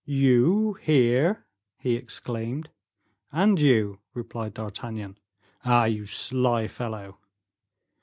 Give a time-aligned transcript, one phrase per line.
[0.03, 1.45] "You here?"
[1.77, 2.69] he exclaimed.
[3.31, 5.19] "And you?" replied D'Artagnan.
[5.63, 7.19] "Ah, you sly fellow!"